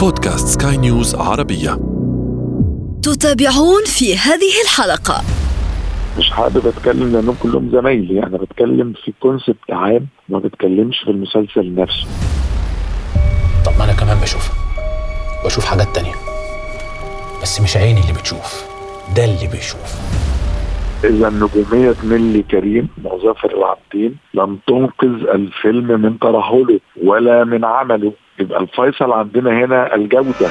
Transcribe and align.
بودكاست 0.00 0.62
سكاي 0.62 0.76
نيوز 0.76 1.14
عربية. 1.14 1.70
تتابعون 3.02 3.84
في 3.86 4.16
هذه 4.16 4.62
الحلقة. 4.64 5.24
مش 6.18 6.30
حابب 6.30 6.66
أتكلم 6.66 7.12
لأنهم 7.12 7.36
كلهم 7.42 7.70
زمايلي 7.72 8.22
أنا 8.22 8.38
بتكلم 8.38 8.92
في 9.04 9.12
concept 9.20 9.70
عام 9.70 10.06
ما 10.28 10.38
بتكلمش 10.38 10.98
في 11.04 11.10
المسلسل 11.10 11.74
نفسه. 11.74 12.06
طب 13.66 13.72
ما 13.78 13.84
أنا 13.84 13.92
كمان 13.92 14.18
بشوفها 14.20 14.54
بشوف 15.44 15.64
حاجات 15.64 15.88
تانية. 15.94 16.14
بس 17.42 17.60
مش 17.60 17.76
عيني 17.76 18.00
اللي 18.00 18.12
بتشوف 18.12 18.64
ده 19.16 19.24
اللي 19.24 19.46
بيشوف. 19.46 20.00
إذا 21.04 21.30
نجومية 21.30 21.94
نيلي 22.04 22.42
كريم 22.42 22.88
وظافر 23.04 23.58
العابدين 23.58 24.16
لم 24.34 24.58
تنقذ 24.66 25.28
الفيلم 25.34 26.00
من 26.02 26.18
ترهله 26.18 26.80
ولا 27.02 27.44
من 27.44 27.64
عمله. 27.64 28.12
يبقى 28.40 28.60
الفيصل 28.60 29.12
عندنا 29.12 29.64
هنا 29.64 29.94
الجودة. 29.94 30.50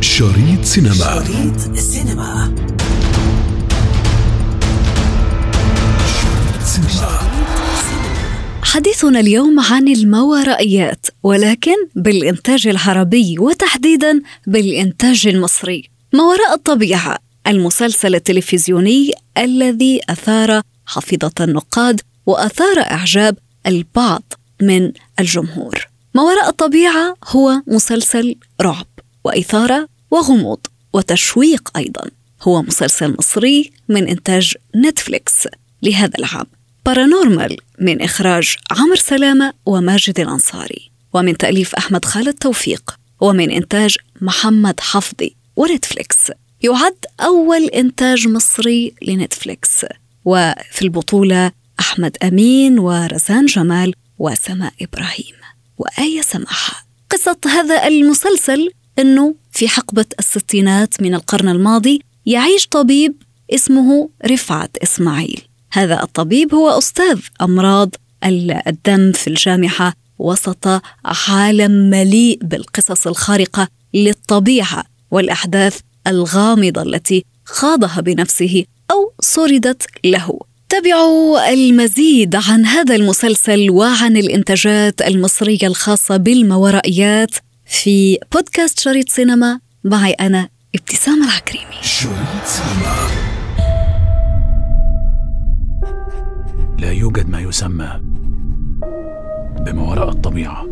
شريط 0.00 0.62
سينما. 0.62 0.94
شريط 0.94 1.70
السينما 1.70 2.54
حديثنا 8.62 9.20
اليوم 9.20 9.60
عن 9.70 9.88
الماورائيات 9.88 11.06
ولكن 11.22 11.76
بالإنتاج 11.96 12.68
العربي 12.68 13.36
وتحديدا 13.38 14.22
بالإنتاج 14.46 15.26
المصري. 15.26 15.90
ما 16.14 16.22
وراء 16.22 16.54
الطبيعة. 16.54 17.27
المسلسل 17.48 18.14
التلفزيوني 18.14 19.12
الذي 19.38 20.00
أثار 20.08 20.62
حفيظة 20.86 21.32
النقاد 21.40 22.00
وأثار 22.26 22.80
إعجاب 22.80 23.36
البعض 23.66 24.32
من 24.62 24.92
الجمهور. 25.20 25.88
ما 26.14 26.22
وراء 26.22 26.48
الطبيعة 26.48 27.16
هو 27.24 27.62
مسلسل 27.66 28.36
رعب 28.60 28.86
وإثارة 29.24 29.88
وغموض 30.10 30.58
وتشويق 30.92 31.70
أيضا. 31.76 32.10
هو 32.42 32.62
مسلسل 32.62 33.16
مصري 33.18 33.70
من 33.88 34.08
إنتاج 34.08 34.54
نتفليكس 34.76 35.48
لهذا 35.82 36.18
العام. 36.18 36.46
Paranormal 36.86 37.56
من 37.80 38.02
إخراج 38.02 38.56
عمرو 38.70 38.96
سلامة 38.96 39.52
وماجد 39.66 40.20
الأنصاري. 40.20 40.90
ومن 41.12 41.36
تأليف 41.36 41.74
أحمد 41.74 42.04
خالد 42.04 42.34
توفيق. 42.34 42.96
ومن 43.20 43.50
إنتاج 43.50 43.96
محمد 44.20 44.80
حفظي 44.80 45.34
ونتفليكس. 45.56 46.16
يعد 46.62 46.96
أول 47.20 47.64
إنتاج 47.64 48.28
مصري 48.28 48.94
لنتفليكس 49.02 49.86
وفي 50.24 50.82
البطولة 50.82 51.52
أحمد 51.80 52.16
أمين 52.22 52.78
ورزان 52.78 53.46
جمال 53.46 53.94
وسماء 54.18 54.72
إبراهيم. 54.82 55.34
وآية 55.78 56.20
سماحة 56.20 56.86
قصة 57.10 57.36
هذا 57.46 57.86
المسلسل 57.86 58.70
أنه 58.98 59.34
في 59.50 59.68
حقبة 59.68 60.04
الستينات 60.18 61.02
من 61.02 61.14
القرن 61.14 61.48
الماضي 61.48 62.00
يعيش 62.26 62.66
طبيب 62.66 63.22
اسمه 63.54 64.10
رفعت 64.26 64.76
إسماعيل. 64.82 65.42
هذا 65.72 66.02
الطبيب 66.02 66.54
هو 66.54 66.68
أستاذ 66.68 67.20
أمراض 67.40 67.94
الدم 68.66 69.12
في 69.12 69.28
الجامعة 69.28 69.92
وسط 70.18 70.82
عالم 71.04 71.90
مليء 71.90 72.38
بالقصص 72.42 73.06
الخارقة 73.06 73.68
للطبيعة 73.94 74.84
والأحداث 75.10 75.80
الغامضة 76.08 76.82
التي 76.82 77.24
خاضها 77.44 78.00
بنفسه 78.00 78.64
أو 78.90 79.12
سردت 79.20 79.86
له. 80.04 80.38
تابعوا 80.68 81.52
المزيد 81.52 82.34
عن 82.34 82.66
هذا 82.66 82.94
المسلسل 82.94 83.70
وعن 83.70 84.16
الإنتاجات 84.16 85.02
المصرية 85.02 85.66
الخاصة 85.66 86.16
بالماورائيات 86.16 87.30
في 87.66 88.18
بودكاست 88.32 88.80
شريط 88.80 89.08
سينما. 89.08 89.60
معي 89.84 90.12
أنا 90.12 90.48
ابتسام 90.74 91.22
العكريمي. 91.22 91.82
شريط 91.82 92.44
سينما. 92.44 93.08
لا 96.78 96.92
يوجد 96.92 97.28
ما 97.28 97.40
يسمى 97.40 98.00
بما 99.60 99.82
وراء 99.82 100.08
الطبيعة. 100.08 100.66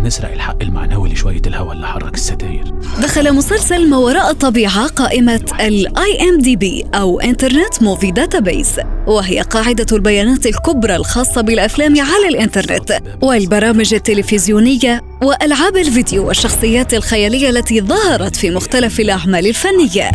حرام 0.00 0.06
نسرق 0.06 0.32
الحق 0.32 0.62
المعنوي 0.62 1.08
لشوية 1.12 1.42
الهوى 1.46 1.72
اللي 1.72 1.86
حرك 1.86 2.14
الستاير. 2.14 2.64
دخل 3.02 3.34
مسلسل 3.34 3.88
ما 3.88 3.96
وراء 3.96 4.30
الطبيعة 4.30 4.86
قائمة 4.86 5.44
ال 5.60 6.28
IMDb 6.28 6.84
أو 6.94 7.20
Internet 7.20 7.82
Movie 7.82 8.10
Database 8.10 8.80
وهي 9.06 9.40
قاعدة 9.40 9.86
البيانات 9.92 10.46
الكبرى 10.46 10.96
الخاصة 10.96 11.40
بالأفلام 11.40 12.00
على 12.00 12.28
الإنترنت 12.28 12.98
والبرامج 13.22 13.94
التلفزيونية 13.94 15.00
وألعاب 15.22 15.76
الفيديو 15.76 16.28
والشخصيات 16.28 16.94
الخيالية 16.94 17.50
التي 17.50 17.80
ظهرت 17.80 18.36
في 18.36 18.50
مختلف 18.50 19.00
الأعمال 19.00 19.46
الفنية. 19.46 20.10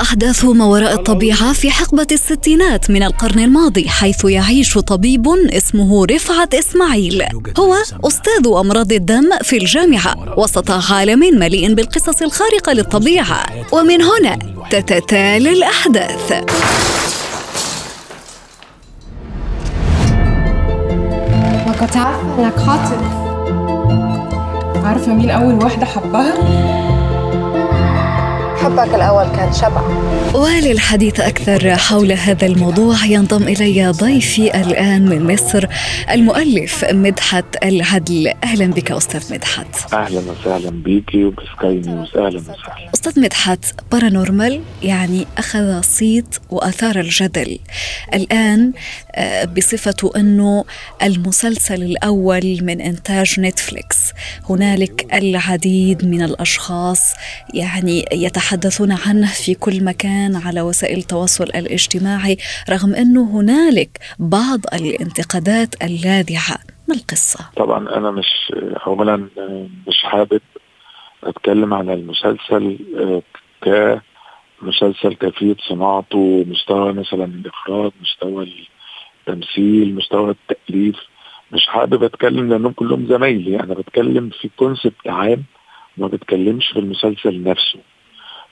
أحداث 0.00 0.44
ما 0.44 0.64
وراء 0.64 0.94
الطبيعة 0.94 1.52
في 1.52 1.70
حقبة 1.70 2.06
الستينات 2.12 2.90
من 2.90 3.02
القرن 3.02 3.38
الماضي 3.38 3.88
حيث 3.88 4.24
يعيش 4.24 4.78
طبيب 4.78 5.28
اسمه 5.28 6.06
رفعت 6.06 6.54
إسماعيل. 6.54 7.22
هو 7.58 7.74
أستاذ 8.04 8.46
أمراض 8.60 8.92
الدم 8.92 9.30
في 9.42 9.56
الجامعة 9.56 10.38
وسط 10.38 10.70
عالم 10.70 11.38
مليء 11.38 11.74
بالقصص 11.74 12.22
الخارقة 12.22 12.72
للطبيعة. 12.72 13.46
ومن 13.72 14.02
هنا 14.02 14.38
تتتالي 14.70 15.52
الأحداث. 15.52 16.32
ما 21.66 21.74
كنت 21.80 21.96
عارفة 21.96 22.38
إنك 22.38 22.56
خاطب. 22.56 23.02
عارفة 24.84 25.14
مين 25.14 25.30
أول 25.30 25.54
واحدة 25.54 25.86
حبها؟ 25.86 26.89
حبك 28.60 28.94
الأول 28.94 29.24
كان 29.36 29.52
شبع. 29.52 29.82
وللحديث 30.34 31.20
أكثر 31.20 31.76
حول 31.76 32.12
هذا 32.12 32.46
الموضوع 32.46 33.04
ينضم 33.04 33.42
إلي 33.42 33.88
ضيفي 33.88 34.60
الآن 34.60 35.08
من 35.08 35.32
مصر 35.32 35.66
المؤلف 36.10 36.84
مدحت 36.92 37.44
العدل. 37.64 38.32
أهلا 38.44 38.66
بك 38.66 38.92
أستاذ 38.92 39.34
مدحت. 39.34 39.92
أهلا 39.94 40.20
وسهلا 40.20 40.70
بيكي 40.70 41.24
وبسكاي 41.24 41.74
نيوز. 41.74 42.16
أهلا 42.16 42.38
وسهلا. 42.38 42.90
أستاذ 42.94 43.20
مدحت 43.20 43.64
Paranormal 43.92 44.60
يعني 44.82 45.26
أخذ 45.38 45.80
صيت 45.82 46.36
وأثار 46.50 47.00
الجدل. 47.00 47.58
الآن 48.14 48.72
آه، 49.14 49.44
بصفة 49.44 50.10
أنه 50.16 50.64
المسلسل 51.02 51.82
الأول 51.82 52.58
من 52.62 52.80
إنتاج 52.80 53.40
نتفليكس 53.40 54.12
هنالك 54.50 55.14
العديد 55.14 56.04
من 56.04 56.22
الأشخاص 56.22 57.14
يعني 57.54 58.04
يتحدثون 58.12 58.92
عنه 58.92 59.26
في 59.26 59.54
كل 59.54 59.84
مكان 59.84 60.36
على 60.36 60.60
وسائل 60.60 60.98
التواصل 60.98 61.44
الاجتماعي 61.44 62.36
رغم 62.70 62.94
أنه 62.94 63.40
هنالك 63.40 63.98
بعض 64.18 64.60
الانتقادات 64.74 65.82
اللاذعة 65.82 66.56
ما 66.88 66.94
القصة؟ 66.94 67.50
طبعا 67.56 67.96
أنا 67.96 68.10
مش 68.10 68.52
اولا 68.86 69.28
مش 69.88 70.02
حابب 70.02 70.40
أتكلم 71.24 71.74
عن 71.74 71.90
المسلسل 71.90 72.78
آه، 72.98 73.22
كمسلسل 73.62 75.14
كفية 75.14 75.56
صناعته 75.68 76.44
مستوى 76.48 76.92
مثلا 76.92 77.24
الإخراج 77.24 77.92
مستوى 78.00 78.42
التمثيل 79.28 79.94
مستوى 79.94 80.30
التأليف. 80.30 80.96
مش 81.52 81.66
حابب 81.66 82.02
أتكلم 82.04 82.48
لأنهم 82.48 82.72
كلهم 82.72 83.06
زمايلي. 83.06 83.60
أنا 83.60 83.74
بتكلم 83.74 84.30
في 84.40 84.50
concept 84.56 85.06
عام 85.08 85.44
ما 85.96 86.06
بتكلمش 86.06 86.66
في 86.68 86.78
المسلسل 86.78 87.42
نفسه. 87.42 87.78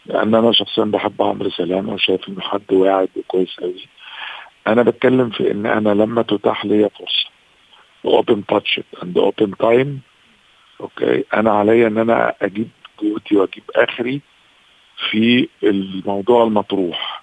لأن 0.06 0.34
أنا 0.34 0.52
شخصيا 0.52 0.84
بحب 0.84 1.22
عمرو 1.22 1.50
سلامة 1.50 1.92
وشايف 1.92 2.28
إنه 2.28 2.40
حد 2.40 2.72
واعد 2.72 3.08
وكويس 3.16 3.60
قوي 3.60 3.86
أنا 4.66 4.82
بتكلم 4.82 5.30
في 5.30 5.50
إن 5.50 5.66
أنا 5.66 5.88
لما 5.88 6.22
تتاح 6.22 6.64
لي 6.64 6.90
فرصة. 6.98 7.28
open 8.04 8.42
budget 8.50 8.84
and 9.02 9.18
open 9.18 9.56
time 9.56 10.00
okay 10.80 11.24
أنا 11.34 11.50
عليا 11.50 11.86
إن 11.86 11.98
أنا 11.98 12.34
أجيب 12.42 12.68
جهدي 13.02 13.36
وأجيب 13.36 13.62
آخري 13.76 14.20
في 15.10 15.48
الموضوع 15.62 16.44
المطروح. 16.44 17.22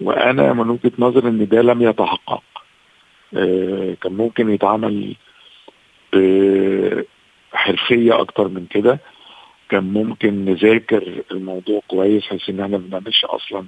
وأنا 0.00 0.52
من 0.52 0.68
وجهة 0.70 0.92
نظري 0.98 1.28
إن 1.28 1.48
ده 1.48 1.62
لم 1.62 1.82
يتحقق. 1.82 2.42
كان 4.02 4.12
ممكن 4.12 4.50
يتعمل 4.50 5.16
بحرفية 7.52 8.20
أكتر 8.20 8.48
من 8.48 8.66
كده. 8.66 8.98
كان 9.68 9.84
ممكن 9.84 10.44
نذاكر 10.44 11.22
الموضوع 11.32 11.82
كويس 11.88 12.26
بحيث 12.26 12.48
إن 12.50 12.60
إحنا 12.60 12.78
ما 12.78 12.86
بنعملش 12.86 13.24
أصلا 13.24 13.64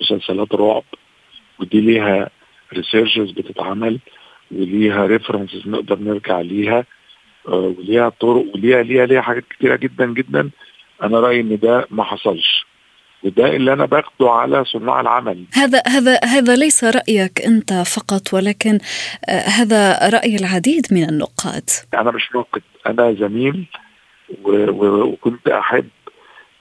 مسلسلات 0.00 0.54
رعب 0.54 0.84
ودي 1.60 1.80
ليها 1.80 2.30
researches 2.72 3.30
بتتعمل 3.30 3.98
وليها 4.50 5.06
references 5.06 5.68
نقدر 5.68 5.98
نرجع 5.98 6.40
ليها 6.40 6.84
آه، 7.48 7.74
وليها 7.78 8.08
طرق 8.08 8.44
وليها 8.54 8.82
ليها 8.82 9.06
ليها 9.06 9.20
حاجات 9.20 9.44
كتيرة 9.50 9.76
جدا 9.76 10.06
جدا. 10.06 10.50
أنا 11.02 11.20
رأيي 11.20 11.40
إن 11.40 11.58
ده 11.58 11.86
ما 11.90 12.04
حصلش. 12.04 12.61
وده 13.24 13.56
اللي 13.56 13.72
أنا 13.72 13.84
باخده 13.86 14.30
على 14.30 14.64
صناع 14.64 15.00
العمل. 15.00 15.44
هذا 15.54 15.82
هذا 15.86 16.18
هذا 16.24 16.56
ليس 16.56 16.84
رأيك 16.84 17.40
أنت 17.40 17.72
فقط 17.72 18.34
ولكن 18.34 18.78
آه، 19.28 19.48
هذا 19.48 20.08
رأي 20.08 20.36
العديد 20.36 20.86
من 20.90 21.08
النقاد. 21.08 21.70
أنا 21.94 22.10
مش 22.10 22.28
ناقد 22.34 22.62
أنا 22.86 23.12
زميل 23.12 23.64
وكنت 24.44 25.48
أحب 25.48 25.88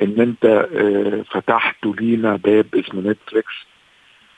إن 0.02 0.22
أنت 0.22 0.46
آه، 0.76 1.24
فتحت 1.32 1.86
لينا 1.86 2.36
باب 2.36 2.66
اسمه 2.76 3.02
نتفليكس. 3.02 3.54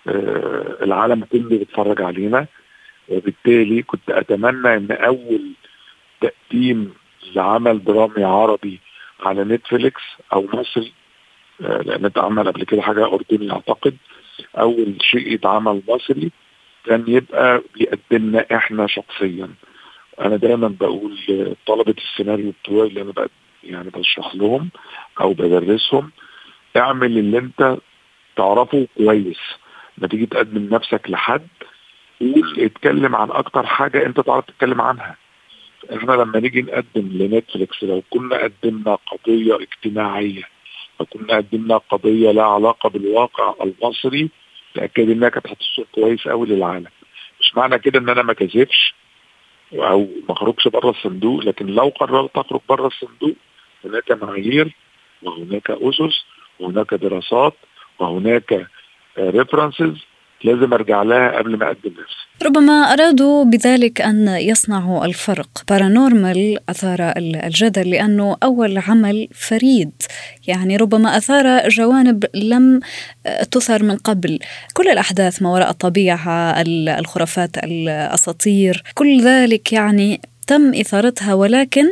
آه، 0.08 0.78
العالم 0.81 1.24
كله 1.31 1.50
بيتفرج 1.50 2.02
علينا 2.02 2.46
وبالتالي 3.10 3.84
كنت 3.84 4.10
أتمنى 4.10 4.74
إن 4.78 4.92
أول 4.92 5.52
تقديم 6.22 6.94
لعمل 7.36 7.84
درامي 7.84 8.24
عربي 8.24 8.80
على 9.25 9.44
نتفليكس 9.44 10.02
أو 10.34 10.48
مصري 10.54 10.88
آه، 10.88 11.03
لأن 11.63 12.06
اتعمل 12.06 12.48
قبل 12.48 12.63
كده 12.63 12.81
حاجة 12.81 13.06
أردني 13.06 13.51
أعتقد. 13.51 13.98
أول 14.60 14.95
شيء 15.01 15.33
يتعمل 15.33 15.81
مصري 15.88 16.31
كان 16.86 17.04
يبقى 17.07 17.62
بيقدمنا 17.75 18.45
إحنا 18.56 18.88
شخصيا. 18.88 19.50
أنا 20.21 20.36
دايما 20.36 20.68
بقول 20.80 21.18
لطلبة 21.30 21.95
السيناريو 21.98 22.54
بتوعي 22.63 22.88
اللي 22.88 23.01
أنا 23.01 23.12
بقى 23.12 23.30
يعني 23.63 23.89
بشرح 23.89 24.36
لهم 24.36 24.69
أو 25.21 25.33
بدرسهم 25.33 26.12
اعمل 26.77 27.18
اللي 27.18 27.38
أنت 27.38 27.77
تعرفه 28.36 28.88
كويس. 28.98 29.39
ما 29.98 30.07
تيجي 30.07 30.25
تقدم 30.25 30.75
نفسك 30.75 31.10
لحد 31.10 31.48
قول 32.21 32.56
اتكلم 32.60 33.15
عن 33.15 33.31
أكتر 33.31 33.65
حاجة 33.65 34.06
أنت 34.06 34.19
تعرف 34.19 34.45
تتكلم 34.45 34.81
عنها. 34.81 35.15
إحنا 35.95 36.12
لما 36.12 36.39
نيجي 36.39 36.62
نقدم 36.62 37.10
لنتفليكس 37.12 37.83
لو 37.83 38.04
كنا 38.10 38.38
قدمنا 38.44 38.95
قضية 38.95 39.56
اجتماعية 39.56 40.44
لو 41.04 41.20
كنا 41.20 41.38
قدمنا 41.38 41.78
قضية 41.78 42.32
لها 42.32 42.44
علاقة 42.44 42.90
بالواقع 42.90 43.54
المصري 43.64 44.30
تاكد 44.76 45.10
إنها 45.10 45.30
كانت 45.30 45.48
هتصير 45.48 45.86
كويس 45.92 46.28
قوي 46.28 46.48
للعالم. 46.48 46.88
مش 47.40 47.56
معنى 47.58 47.80
كده 47.80 48.00
إن 48.00 48.10
أنا 48.10 48.22
ما 48.22 48.34
اجربش 48.34 48.94
أو 49.74 50.00
ما 50.00 50.32
اخرجش 50.36 50.68
بره 50.68 50.90
الصندوق 50.90 51.44
لكن 51.44 51.66
لو 51.66 51.90
قررت 51.90 52.38
أخرج 52.38 52.62
بره 52.70 52.88
الصندوق 52.88 53.36
هناك 53.86 54.12
معايير 54.12 54.76
وهناك 55.24 55.72
أسس 55.72 56.26
وهناك 56.60 56.94
دراسات 56.94 57.54
وهناك 58.00 58.68
references 59.18 59.98
لازم 60.44 60.74
ارجع 60.74 61.04
لها 61.04 61.38
قبل 61.38 61.57
ما 61.57 61.66
اقدم 61.66 61.90
نفسي. 61.90 62.24
ربما 62.44 62.74
أرادوا 62.74 63.44
بذلك 63.44 64.01
أن 64.01 64.28
يصنعوا 64.28 65.06
الفرق. 65.06 65.63
بارانورمال 65.69 66.57
أثار 66.69 67.13
الجدل 67.18 67.90
لأنه 67.90 68.38
أول 68.44 68.78
عمل 68.78 69.28
فريد. 69.34 69.92
يعني 70.48 70.78
ربما 70.78 71.18
أثار 71.18 71.69
جوانب 71.69 72.25
لم 72.36 72.80
تثر 73.51 73.84
من 73.84 73.98
قبل. 73.98 74.40
كل 74.74 74.88
الأحداث 74.88 75.42
ما 75.42 75.50
وراء 75.50 75.69
الطبيعة 75.69 76.62
الخرافات 77.00 77.57
الأساطير. 77.57 78.84
كل 78.94 79.22
ذلك 79.22 79.74
يعني 79.74 80.22
تم 80.48 80.74
إثارتها 80.74 81.34
ولكن 81.34 81.86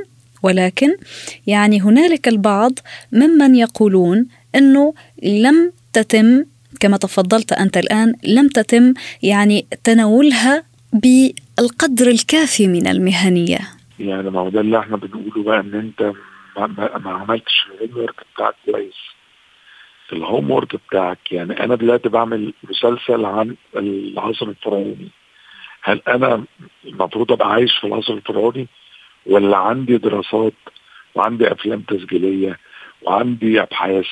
ولكن 0.43 0.95
يعني 1.47 1.81
هنالك 1.81 2.27
البعض 2.27 2.79
ممن 3.11 3.55
يقولون 3.55 4.27
أنه 4.55 4.93
لم 5.23 5.71
تتم 5.93 6.45
كما 6.79 6.97
تفضلت 6.97 7.53
أنت 7.53 7.77
الآن 7.77 8.13
لم 8.27 8.47
تتم 8.47 8.93
يعني 9.23 9.67
تناولها 9.83 10.63
بالقدر 10.93 12.07
الكافي 12.07 12.67
من 12.67 12.87
المهنية. 12.87 13.59
يعني 13.99 14.29
ما 14.29 14.39
هو 14.39 14.49
ده 14.49 14.61
اللي 14.61 14.79
إحنا 14.79 14.97
بنقوله 14.97 15.43
بقى 15.43 15.59
إن 15.59 15.73
أنت 15.75 16.13
ما, 16.57 16.97
ما, 16.97 17.11
عملتش 17.11 17.67
الهوم 17.81 17.97
ورك 17.97 18.15
بتاعك 18.35 18.55
كويس. 18.65 18.93
الهوم 20.13 20.51
ورك 20.51 20.75
بتاعك 20.75 21.31
يعني 21.31 21.63
أنا 21.63 21.75
دلوقتي 21.75 22.09
بعمل 22.09 22.53
مسلسل 22.63 23.25
عن 23.25 23.55
العصر 23.75 24.45
الفرعوني. 24.49 25.09
هل 25.81 26.01
أنا 26.07 26.43
المفروض 26.85 27.31
أبقى 27.31 27.51
عايش 27.51 27.77
في 27.77 27.87
العصر 27.87 28.13
الفرعوني 28.13 28.67
ولا 29.25 29.57
عندي 29.57 29.97
دراسات 29.97 30.53
وعندي 31.15 31.51
أفلام 31.51 31.81
تسجيلية 31.81 32.59
وعندي 33.01 33.61
أبحاث 33.61 34.05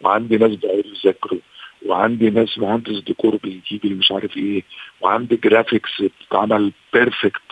وعندي 0.00 0.36
ناس 0.36 0.54
بيقعدوا 0.54 0.92
يذاكروا 0.94 1.40
وعندي 1.84 2.30
ناس 2.30 2.58
مهندس 2.58 3.00
ديكور 3.00 3.36
بيجيب 3.36 3.86
مش 3.98 4.12
عارف 4.12 4.36
إيه 4.36 4.62
وعندي 5.00 5.36
graphics 5.36 6.02
بتتعمل 6.02 6.72
perfect 6.92 7.42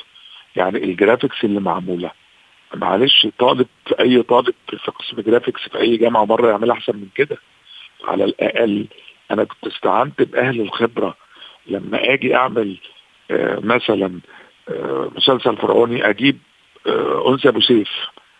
يعني 0.56 0.84
ال 0.84 0.91
graphics 0.91 1.44
اللي 1.44 1.60
معمولة. 1.60 2.10
معلش 2.74 3.26
طالب 3.38 3.66
أي 4.00 4.22
طالب 4.22 4.54
في 4.68 4.90
قسم 4.90 5.20
graphics 5.20 5.60
في 5.68 5.78
أي 5.78 5.96
جامعة 5.96 6.24
مرة 6.24 6.50
يعمل 6.50 6.70
أحسن 6.70 6.96
من 6.96 7.08
كده. 7.14 7.38
على 8.04 8.24
الأقل 8.24 8.86
أنا 9.30 9.44
كنت 9.44 9.66
استعنت 9.66 10.22
بأهل 10.22 10.60
الخبرة. 10.60 11.16
لما 11.66 12.12
آجي 12.12 12.34
أعمل 12.34 12.76
آه 13.30 13.58
مثلا 13.62 14.20
آه 14.68 15.10
مسلسل 15.16 15.56
فرعوني 15.56 16.08
أجيب 16.10 16.38
آه 16.86 17.28
أنثى 17.32 17.48
أبو 17.48 17.60
سيف 17.60 17.90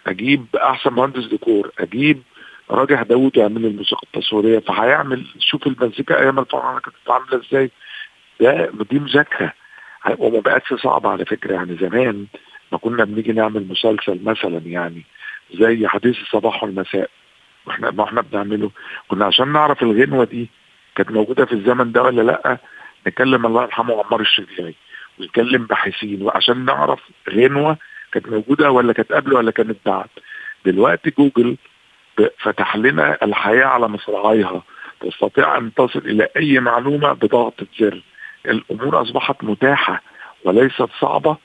أجيب 0.07 0.47
أحسن 0.57 0.93
مهندس 0.93 1.25
ديكور 1.27 1.71
أجيب 1.79 2.23
راجح 2.73 3.03
داوود 3.03 3.37
يعمل 3.37 3.67
الموسيقى 3.67 4.03
التصويرية 4.03 4.59
فهيعمل 4.59 5.27
شوف 5.39 5.67
المزيكا 5.67 6.21
أيام 6.21 6.39
الفراعنة 6.39 6.81
كانت 6.81 6.97
عامله 7.09 7.47
إزاي. 7.47 7.71
ده 8.41 8.71
دي 8.91 8.99
مذاكرة. 8.99 9.53
وما 10.19 10.41
بقتش 10.41 10.75
صعبة 10.75 11.11
على 11.11 11.25
فكرة. 11.25 11.55
يعني 11.55 11.77
زمان 11.77 12.27
ما 12.73 12.79
كنا 12.79 13.05
بنيجي 13.05 13.33
نعمل 13.33 13.69
مسلسل 13.69 14.21
مثلا 14.25 14.59
يعني 14.59 15.03
زي 15.55 15.89
حديث 15.89 16.21
الصباح 16.21 16.65
والمساء. 16.65 17.11
وإحنا 17.67 17.91
ما 17.91 18.05
إحنا 18.05 18.21
بنعمله. 18.21 18.71
كنا 19.09 19.25
عشان 19.25 19.53
نعرف 19.53 19.83
الغنوة 19.83 20.25
دي 20.25 20.51
كانت 20.95 21.11
موجودة 21.11 21.45
في 21.45 21.53
الزمن 21.53 21.93
ده 21.93 22.03
ولا 22.03 22.23
لأ 22.23 22.59
نكلم 23.07 23.47
الله 23.47 23.63
يرحمه 23.63 24.05
عمار 24.05 24.21
الشريعي 24.21 24.75
ونكلم 25.21 25.67
باحثين. 25.67 26.23
وعشان 26.23 26.65
نعرف 26.65 27.01
غنوة 27.31 27.77
كانت 28.13 28.29
موجودة 28.29 28.71
ولا 28.71 28.93
كانت 28.93 29.13
قبل 29.13 29.35
ولا 29.35 29.51
كانت 29.51 29.77
بعد. 29.87 30.09
دلوقتي 30.67 31.11
جوجل 31.19 31.57
فتح 32.43 32.77
لنا 32.77 33.19
الحياة 33.23 33.65
على 33.65 33.89
مصراعيها 33.89 34.63
تستطيع 35.01 35.59
أن 35.59 35.75
تصل 35.75 35.99
إلى 35.99 36.29
أي 36.37 36.61
معلومة 36.61 37.13
بضغطة 37.13 37.67
زر. 37.81 38.03
الأمور 38.47 39.03
أصبحت 39.03 39.45
متاحة 39.45 40.03
وليست 40.45 40.89
صعبة 41.01 41.37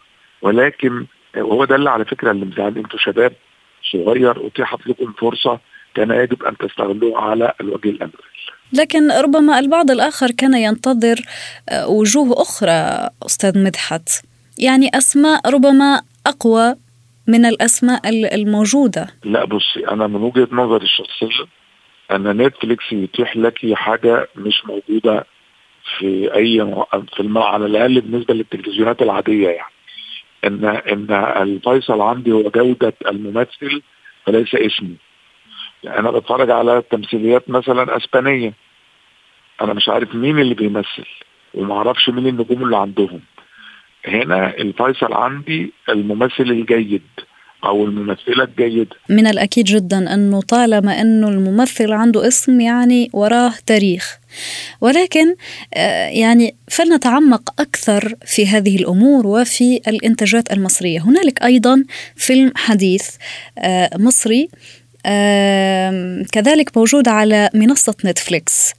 ولكن 0.41 1.05
وهو 1.37 1.65
ده 1.65 1.75
اللي 1.75 1.89
على 1.89 2.05
فكرة 2.05 2.31
اللي 2.31 2.45
مزعل. 2.45 2.77
أنتوا 2.77 2.99
شباب 2.99 3.33
صغير 3.91 4.47
أتيحت 4.47 4.87
لكم 4.87 5.13
فرصة 5.19 5.59
كان 5.95 6.11
يجب 6.11 6.43
أن 6.43 6.57
تستغلوها 6.57 7.21
على 7.21 7.53
الوجه 7.61 7.89
الأمثل. 7.89 8.17
لكن 8.73 9.11
ربما 9.11 9.59
البعض 9.59 9.91
الآخر 9.91 10.31
كان 10.31 10.53
ينتظر 10.53 11.15
وجوه 11.87 12.41
أخرى 12.41 13.09
أستاذ 13.25 13.63
مدحت. 13.63 14.09
يعني 14.59 14.89
أسماء 14.93 15.49
ربما 15.49 16.01
أقوى 16.27 16.75
من 17.27 17.45
الأسماء 17.45 18.09
الموجودة. 18.35 19.07
لا 19.23 19.45
بصي 19.45 19.87
أنا 19.87 20.07
من 20.07 20.21
وجهة 20.21 20.47
نظري 20.51 20.83
الشخصية 20.83 21.45
أن 22.11 22.41
نتفليكس 22.41 22.91
يتيح 22.91 23.37
لك 23.37 23.73
حاجة 23.73 24.27
مش 24.35 24.65
موجودة 24.65 25.25
في 25.97 26.33
أي 26.35 26.57
في 27.13 27.19
الم... 27.19 27.37
على 27.37 27.65
الأقل 27.65 28.01
بالنسبة 28.01 28.33
للتلفزيونات 28.33 29.01
العادية 29.01 29.49
يعني. 29.49 29.73
ان 30.45 30.65
إن 30.65 31.11
الفيصل 31.41 32.01
عندي 32.01 32.31
هو 32.31 32.49
جودة 32.49 32.93
الممثل 33.07 33.81
وليس 34.27 34.55
اسمه. 34.55 34.95
يعني 35.83 35.99
أنا 35.99 36.11
بتفرج 36.11 36.51
على 36.51 36.83
تمثيليات 36.91 37.49
مثلا 37.49 37.97
أسبانية. 37.97 38.53
أنا 39.61 39.73
مش 39.73 39.89
عارف 39.89 40.15
مين 40.15 40.39
اللي 40.39 40.53
بيمثل 40.53 41.07
وما 41.53 41.77
أعرفش 41.77 42.09
مين 42.09 42.27
النجوم 42.27 42.63
اللي 42.63 42.77
عندهم. 42.77 43.21
هنا 44.07 44.53
الفيصل 44.57 45.13
عندي 45.13 45.73
الممثل 45.89 46.43
الجيد 46.43 47.01
أو 47.63 47.85
الممثلة 47.85 48.43
الجيده 48.43 48.95
من 49.09 49.27
الأكيد 49.27 49.65
جدا 49.65 50.13
أنه 50.13 50.41
طالما 50.41 51.01
أنه 51.01 51.27
الممثل 51.27 51.91
عنده 51.91 52.27
اسم 52.27 52.61
يعني 52.61 53.09
وراه 53.13 53.53
تاريخ. 53.65 54.17
ولكن 54.81 55.35
يعني 56.11 56.55
فلنتعمق 56.67 57.61
أكثر 57.61 58.13
في 58.25 58.47
هذه 58.47 58.75
الأمور 58.75 59.27
وفي 59.27 59.81
الإنتاجات 59.87 60.53
المصرية. 60.53 60.99
هنالك 60.99 61.43
أيضا 61.43 61.83
فيلم 62.15 62.51
حديث 62.55 63.09
مصري 63.99 64.49
كذلك 66.31 66.77
موجود 66.77 67.07
على 67.07 67.49
منصة 67.53 67.95
نتفليكس 68.05 68.73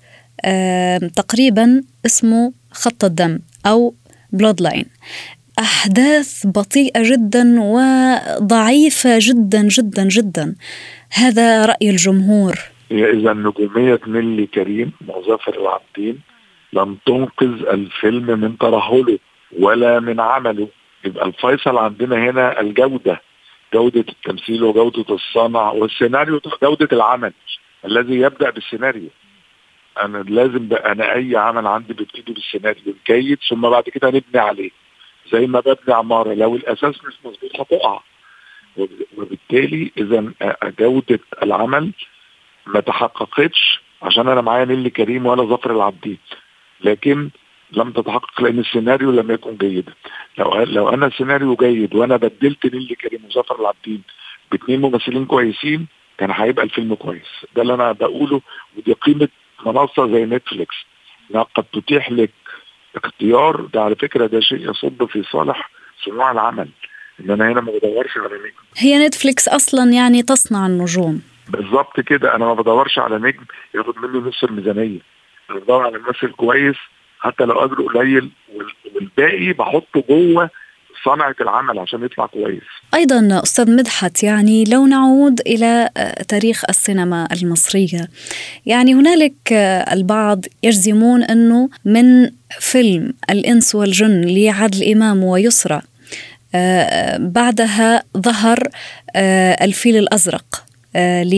تقريبا 1.16 1.82
اسمه 2.06 2.52
خط 2.70 3.04
الدم 3.04 3.38
أو 3.66 3.94
Bloodline 4.32 4.86
أحداث 5.58 6.46
بطيئة 6.46 7.02
جدا 7.02 7.60
وضعيفة 7.60 9.18
جدا 9.18 9.62
جدا 9.62 10.08
جدا. 10.08 10.54
هذا 11.12 11.66
رأي 11.66 11.90
الجمهور. 11.90 12.54
إذا 12.90 13.32
نجومية 13.32 14.00
نيلي 14.06 14.46
كريم 14.46 14.92
وظافر 15.08 15.60
العابدين 15.60 16.20
لم 16.72 16.98
تنقذ 17.06 17.66
الفيلم 17.72 18.40
من 18.40 18.58
ترهله 18.58 19.18
ولا 19.58 20.00
من 20.00 20.20
عمله. 20.20 20.68
يبقى 21.04 21.26
الفيصل 21.26 21.78
عندنا 21.78 22.16
هنا 22.30 22.60
الجودة 22.60 23.20
جودة 23.74 24.04
التمثيل 24.08 24.64
وجودة 24.64 25.14
الصنع 25.14 25.70
والسيناريو 25.70 26.40
جودة 26.62 26.88
العمل 26.92 27.32
الذي 27.84 28.14
يبدأ 28.14 28.50
بالسيناريو. 28.50 29.08
أنا 30.04 30.18
لازم 30.18 30.68
بقى 30.68 30.92
أنا 30.92 31.14
أي 31.14 31.36
عمل 31.36 31.66
عندي 31.66 31.92
ببتدي 31.92 32.32
بالسيناريو 32.32 32.82
الجيد 32.86 33.38
ثم 33.48 33.60
بعد 33.60 33.82
كده 33.82 34.08
نبني 34.08 34.38
عليه. 34.40 34.70
زي 35.32 35.46
ما 35.46 35.60
ببني 35.60 35.94
عمارة 35.94 36.34
لو 36.34 36.56
الأساس 36.56 37.04
مش 37.04 37.14
مظبوط 37.24 37.60
هتقع. 37.60 38.00
وب- 38.76 39.06
وبالتالي 39.16 39.90
إذا 39.98 40.32
جودة 40.80 41.20
العمل 41.42 41.90
ما 42.66 42.80
تحققتش 42.80 43.80
عشان 44.02 44.28
أنا 44.28 44.40
معايا 44.40 44.64
نيلي 44.64 44.90
كريم 44.90 45.26
ولا 45.26 45.42
ظفر 45.42 45.70
العابدين. 45.76 46.18
لكن 46.80 47.30
لم 47.72 47.90
تتحقق 47.90 48.42
لأن 48.42 48.58
السيناريو 48.58 49.10
لم 49.10 49.30
يكن 49.30 49.56
جيدا 49.56 49.92
لو 50.38 50.54
لو 50.62 50.88
أنا 50.88 51.06
السيناريو 51.06 51.54
جيد 51.56 51.94
وأنا 51.94 52.16
بدلت 52.16 52.66
نيلي 52.74 52.94
كريم 52.94 53.24
وظافر 53.24 53.60
العابدين 53.60 54.02
باثنين 54.52 54.80
ممثلين 54.80 55.24
كويسين 55.26 55.86
كان 56.18 56.30
هيبقى 56.30 56.64
الفيلم 56.64 56.94
كويس. 56.94 57.44
ده 57.56 57.62
اللي 57.62 57.74
أنا 57.74 57.92
بقوله 57.92 58.40
ودي 58.76 58.92
قيمة 58.92 59.28
منصة 59.66 60.12
زي 60.12 60.24
نتفليكس. 60.24 60.74
انها 61.30 61.42
قد 61.42 61.64
تتيح 61.64 62.10
لك 62.10 62.30
اختيار. 63.04 63.60
ده 63.60 63.82
على 63.82 63.94
فكرة 63.96 64.26
ده 64.26 64.40
شيء 64.40 64.70
يصب 64.70 65.04
في 65.06 65.22
صالح 65.22 65.70
صناع 66.04 66.30
العمل 66.32 66.68
إن 67.20 67.30
أنا 67.30 67.52
هنا 67.52 67.60
ما 67.60 67.72
بدورش 67.72 68.16
على 68.18 68.34
نجم. 68.38 68.52
هي 68.76 69.06
نتفليكس 69.06 69.48
أصلا 69.48 69.92
يعني 69.92 70.22
تصنع 70.22 70.66
النجوم. 70.66 71.22
بالظبط 71.48 72.00
كده. 72.00 72.34
أنا 72.34 72.44
ما 72.44 72.54
بدورش 72.54 72.98
على 72.98 73.18
نجم 73.18 73.44
ياخد 73.74 73.98
مني 73.98 74.18
نص 74.28 74.44
الميزانية. 74.44 74.98
أنا 75.50 75.58
بدور 75.58 75.86
على 75.86 75.98
ممثل 75.98 76.32
كويس 76.32 76.76
حتى 77.20 77.44
لو 77.44 77.64
أجره 77.64 77.82
قليل 77.82 78.30
وال- 78.54 78.72
والباقي 78.94 79.52
بحطه 79.52 80.04
جوه 80.08 80.50
صنعة 81.04 81.34
العمل 81.40 81.78
عشان 81.78 82.04
يطلع 82.04 82.26
كويس. 82.26 82.62
أيضا 82.94 83.42
أستاذ 83.42 83.70
مدحت 83.70 84.22
يعني 84.22 84.64
لو 84.64 84.86
نعود 84.86 85.40
إلى 85.40 85.88
آه، 85.96 86.22
تاريخ 86.22 86.64
السينما 86.68 87.28
المصرية 87.32 88.08
يعني 88.66 88.94
هنالك 88.94 89.52
آه، 89.52 89.94
البعض 89.94 90.44
يجزمون 90.62 91.22
أنه 91.22 91.68
من 91.84 92.30
فيلم 92.60 93.12
الإنس 93.30 93.74
والجن 93.74 94.20
لعادل 94.20 94.92
إمام 94.92 95.24
ويسرى 95.24 95.80
آه، 96.54 97.16
بعدها 97.16 98.02
ظهر 98.16 98.58
الفيل 99.62 99.96
الأزرق 99.96 100.64
آه، 100.96 101.22
ل 101.22 101.34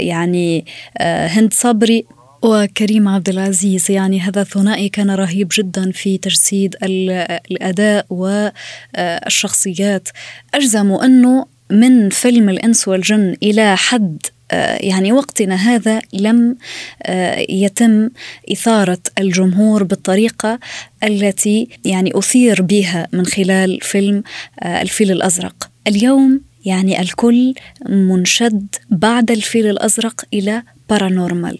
يعني 0.00 0.64
هند 1.00 1.54
صبري 1.54 2.06
وكريم 2.46 3.08
عبد 3.08 3.28
العزيز 3.28 3.90
يعني 3.90 4.20
هذا 4.20 4.40
الثنائي 4.40 4.88
كان 4.88 5.10
رهيب 5.10 5.48
جدا 5.58 5.90
في 5.90 6.18
تجسيد 6.18 6.76
ال- 6.82 7.38
الأداء 7.50 8.06
والشخصيات. 8.10 10.08
اجزموا 10.54 11.04
أنه 11.04 11.46
من 11.70 12.08
فيلم 12.10 12.48
الإنس 12.48 12.88
والجن 12.88 13.36
إلى 13.42 13.76
حد 13.76 14.18
آه، 14.50 14.76
يعني 14.82 15.12
وقتنا 15.12 15.54
هذا 15.54 16.00
لم 16.12 16.56
آه، 17.02 17.46
يتم 17.48 18.10
إثارة 18.52 18.98
الجمهور 19.18 19.82
بالطريقة 19.84 20.58
التي 21.04 21.68
يعني 21.84 22.10
أثير 22.14 22.62
بها 22.62 23.08
من 23.12 23.26
خلال 23.26 23.78
فيلم 23.82 24.22
آه، 24.60 24.82
الفيل 24.82 25.10
الأزرق. 25.10 25.70
اليوم 25.86 26.40
يعني 26.64 27.00
الكل 27.00 27.54
منشد 27.88 28.66
بعد 28.90 29.30
الفيل 29.30 29.66
الأزرق 29.66 30.24
إلى 30.34 30.62
Paranormal 30.90 31.58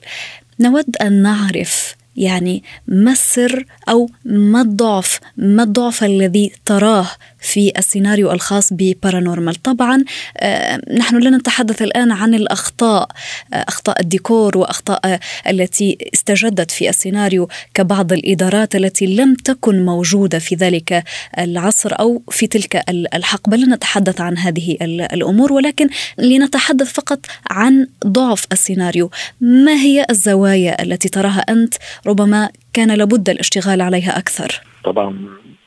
نود 0.61 0.97
أن 0.97 1.23
نعرف 1.23 1.97
يعني 2.17 2.63
ما 2.89 3.13
السر 3.13 3.65
أو 3.89 4.11
ما 4.25 4.61
الضعف 4.61 5.21
ما 5.37 5.63
الضعف 5.63 6.05
الذي 6.05 6.53
تراه 6.65 7.07
في 7.41 7.73
السيناريو 7.79 8.33
الخاص 8.33 8.73
ب 8.73 8.79
Paranormal؟ 8.79 9.55
طبعا 9.55 10.05
آه، 10.39 10.81
نحن 10.99 11.19
لا 11.19 11.31
نتحدث 11.31 11.83
الآن 11.83 12.13
عن 12.13 12.35
الأخطاء 12.35 13.09
آه، 13.53 13.57
أخطاء 13.69 14.01
الديكور 14.01 14.59
وأخطاء 14.59 15.01
آه، 15.05 15.21
التي 15.51 15.99
استجدت 16.15 16.71
في 16.71 16.89
السيناريو 16.89 17.49
كبعض 17.75 18.13
الإدارات 18.13 18.77
التي 18.77 19.07
لم 19.07 19.35
تكن 19.35 19.85
موجودة 19.85 20.39
في 20.39 20.55
ذلك 20.55 21.05
العصر 21.39 21.91
أو 22.01 22.23
في 22.31 22.47
تلك 22.47 22.77
ال- 22.89 23.15
الحقبه 23.15 23.57
لا 23.57 23.75
نتحدث 23.77 24.21
عن 24.21 24.39
هذه 24.39 24.77
ال- 24.83 25.01
الأمور 25.13 25.53
ولكن 25.53 25.89
لنتحدث 26.19 26.93
فقط 26.93 27.27
عن 27.51 27.87
ضعف 28.07 28.45
السيناريو. 28.53 29.11
ما 29.41 29.73
هي 29.75 30.07
الزوايا 30.11 30.83
التي 30.83 31.09
تراها 31.09 31.41
أنت 31.49 31.75
ربما 32.07 32.51
كان 32.73 32.95
لابد 32.95 33.29
الاشتغال 33.31 33.81
عليها 33.81 34.19
أكثر. 34.19 34.61
طبعا 34.85 35.19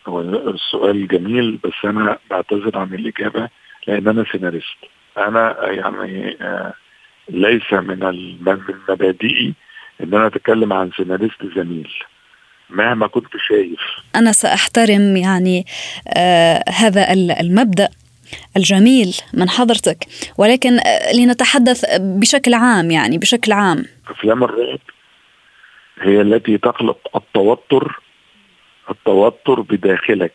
هو 0.07 0.21
السؤال 0.21 1.07
جميل 1.07 1.59
بس 1.63 1.73
أنا 1.85 2.17
بعتذر 2.29 2.77
عن 2.77 2.93
الإجابة 2.93 3.49
لأن 3.87 4.07
أنا 4.07 4.25
سيناريست. 4.31 4.77
أنا 5.17 5.55
يعني 5.71 6.37
آه، 6.41 6.73
ليس 7.29 7.73
من 7.73 7.99
مبادئي 8.89 9.53
إن 10.03 10.13
أنا 10.13 10.27
أتكلم 10.27 10.73
عن 10.73 10.89
سيناريست 10.97 11.45
زميل. 11.55 11.89
مهما 12.69 13.07
كنت 13.07 13.27
شايف. 13.47 13.79
أنا 14.15 14.31
سأحترم 14.31 15.17
يعني 15.17 15.65
آه 16.17 16.63
هذا 16.69 17.13
ال- 17.13 17.31
المبدأ 17.31 17.89
الجميل 18.57 19.15
من 19.33 19.49
حضرتك 19.49 19.97
ولكن 20.37 20.79
آه 20.79 21.13
لنتحدث 21.13 21.85
بشكل 21.99 22.53
عام 22.53 22.91
يعني 22.91 23.17
بشكل 23.17 23.51
عام. 23.51 23.85
أفلام 24.09 24.43
الرعب 24.43 24.79
هي 26.01 26.21
التي 26.21 26.57
تخلق 26.57 27.17
التوتر 27.17 27.99
التوتر 28.89 29.61
بداخلك. 29.61 30.33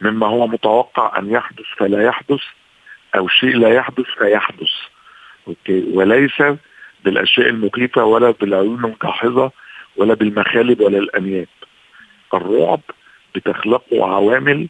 مما 0.00 0.26
هو 0.26 0.46
متوقع 0.46 1.18
أن 1.18 1.30
يحدث 1.30 1.64
فلا 1.76 2.02
يحدث 2.02 2.40
أو 3.16 3.28
شيء 3.28 3.56
لا 3.56 3.68
يحدث 3.68 4.06
فيحدث. 4.18 4.70
أوكي. 5.48 5.84
وليس 5.92 6.42
بالأشياء 7.04 7.48
المخيفة 7.48 8.04
ولا 8.04 8.30
بالعيون 8.30 8.84
المجحظه 8.84 9.50
ولا 9.96 10.14
بالمخالب 10.14 10.80
ولا 10.80 10.98
الأنياب. 10.98 11.48
الرعب 12.34 12.80
بتخلقه 13.34 14.06
عوامل 14.14 14.68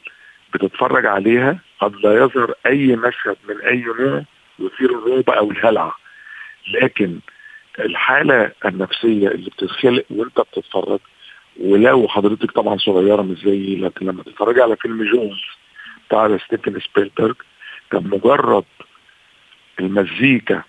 بتتفرج 0.54 1.06
عليها 1.06 1.58
قد 1.80 1.96
لا 1.96 2.14
يظهر 2.14 2.54
أي 2.66 2.96
مشهد 2.96 3.36
من 3.48 3.60
أي 3.60 3.84
نوع 3.98 4.24
يثير 4.58 4.90
الرعب 4.90 5.30
أو 5.30 5.50
الهلع. 5.50 5.92
لكن 6.72 7.18
الحالة 7.78 8.52
النفسية 8.64 9.28
اللي 9.28 9.50
بتتخلق 9.50 10.04
وانت 10.10 10.40
بتتفرج 10.40 10.98
ولو 11.60 12.08
حضرتك 12.08 12.50
طبعا 12.50 12.76
صغيرة 12.78 13.22
مش 13.22 13.38
زيي 13.38 13.76
لكن 13.76 14.06
لما 14.06 14.22
تتفرجي 14.22 14.62
على 14.62 14.76
فيلم 14.76 15.04
جونز 15.12 15.40
بتاع 16.08 16.38
ستيفن 16.38 16.80
سبيلبرج 16.80 17.34
كان 17.92 18.08
مجرد 18.08 18.64
المزيكا 19.80 20.62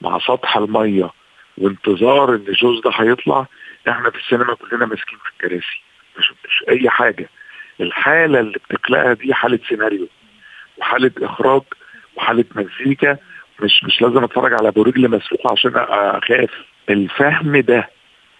مع 0.00 0.18
سطح 0.18 0.56
المية 0.56 1.10
وانتظار 1.58 2.34
إن 2.34 2.44
Jaws 2.44 2.80
ده 2.80 2.90
هيطلع 2.94 3.46
إحنا 3.88 4.10
في 4.10 4.18
السينما 4.18 4.54
كلنا 4.54 4.86
ماسكين 4.86 5.18
في 5.18 5.30
الكراسي 5.32 5.82
مش 6.18 6.32
مش 6.44 6.64
أي 6.68 6.90
حاجة. 6.90 7.28
الحالة 7.80 8.40
اللي 8.40 8.58
بتخلقها 8.70 9.12
دي 9.12 9.34
حالة 9.34 9.58
سيناريو 9.68 10.08
وحالة 10.78 11.10
إخراج 11.22 11.62
وحالة 12.16 12.44
مزيكا 12.54 13.16
مش 13.60 13.84
مش 13.84 14.02
لازم 14.02 14.24
اتفرج 14.24 14.52
على 14.52 14.68
ابو 14.68 14.82
رجل 14.82 15.08
مسلوقه 15.10 15.52
عشان 15.52 15.72
اخاف. 15.76 16.50
الفهم 16.90 17.56
ده 17.56 17.88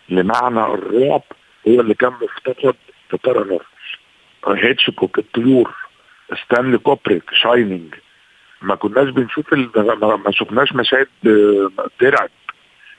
لمعنى 0.09 0.61
الرعب 0.61 1.23
هو 1.69 1.81
اللي 1.81 1.95
كان 1.95 2.13
مفتقد 2.23 2.75
في 3.11 3.19
Paranormal 3.25 3.61
هيتشكوك 4.47 5.19
الطيور 5.19 5.75
ستانلي 6.45 6.79
كوبريك 6.79 7.23
Shining. 7.35 7.95
ما 8.63 8.75
كناش 8.75 9.09
بنشوف 9.09 9.53
ال... 9.53 9.71
ما 10.25 10.31
شفناش 10.31 10.73
مشاهد 10.73 11.09
آه، 11.27 11.71
ترعب 11.99 12.29